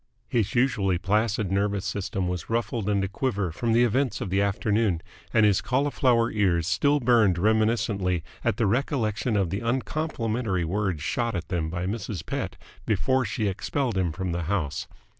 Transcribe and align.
His 0.27 0.55
usually 0.55 0.97
placid 0.97 1.51
nervous 1.51 1.85
system 1.85 2.27
was 2.27 2.49
ruffled 2.49 2.89
and 2.89 3.03
a 3.03 3.07
quiver 3.07 3.51
from 3.51 3.71
the 3.71 3.83
events 3.83 4.19
of 4.19 4.31
the 4.31 4.41
afternoon, 4.41 5.03
and 5.31 5.45
his 5.45 5.61
cauliflower 5.61 6.31
ears 6.31 6.65
still 6.65 6.99
burned 6.99 7.37
reminiscently 7.37 8.23
at 8.43 8.57
the 8.57 8.65
recollection 8.65 9.37
of 9.37 9.51
the 9.51 9.59
uncomplimentary 9.61 10.65
words 10.65 11.03
shot 11.03 11.35
at 11.35 11.49
them 11.49 11.69
by 11.69 11.85
Mrs. 11.85 12.25
Pett 12.25 12.57
before 12.87 13.25
she 13.25 13.47
expelled 13.47 13.95
him 13.95 14.11
from 14.11 14.31
the 14.31 14.45
house. 14.45 14.87